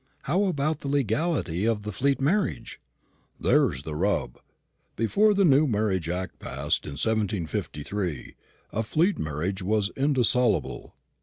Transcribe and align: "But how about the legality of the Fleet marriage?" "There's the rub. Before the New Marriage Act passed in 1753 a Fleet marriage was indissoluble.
"But 0.01 0.27
how 0.31 0.45
about 0.45 0.79
the 0.79 0.87
legality 0.87 1.65
of 1.65 1.83
the 1.83 1.91
Fleet 1.91 2.19
marriage?" 2.19 2.81
"There's 3.39 3.83
the 3.83 3.93
rub. 3.93 4.39
Before 4.95 5.35
the 5.35 5.45
New 5.45 5.67
Marriage 5.67 6.09
Act 6.09 6.39
passed 6.39 6.85
in 6.85 6.93
1753 6.93 8.33
a 8.71 8.81
Fleet 8.81 9.19
marriage 9.19 9.61
was 9.61 9.91
indissoluble. 9.95 10.95